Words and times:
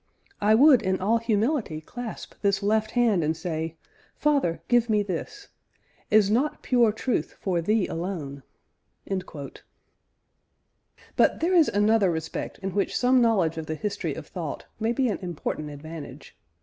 I 0.41 0.55
would 0.55 0.81
in 0.81 0.99
all 0.99 1.19
humility 1.19 1.79
clasp 1.79 2.33
this 2.41 2.63
left 2.63 2.89
hand 2.89 3.23
and 3.23 3.37
say, 3.37 3.75
'Father, 4.15 4.59
give 4.67 4.89
me 4.89 5.03
this! 5.03 5.49
Is 6.09 6.31
not 6.31 6.63
pure 6.63 6.91
truth 6.91 7.37
for 7.39 7.61
Thee 7.61 7.85
alone?'" 7.85 8.41
But 9.05 9.63
there 11.39 11.53
is 11.53 11.69
another 11.69 12.09
respect 12.09 12.57
in 12.63 12.71
which 12.73 12.97
some 12.97 13.21
knowledge 13.21 13.59
of 13.59 13.67
the 13.67 13.75
history 13.75 14.15
of 14.15 14.25
thought 14.25 14.65
may 14.79 14.91
be 14.91 15.07
an 15.07 15.19
important 15.19 15.69
advantage. 15.69 16.35